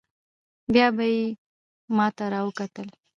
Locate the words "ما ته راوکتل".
1.95-2.87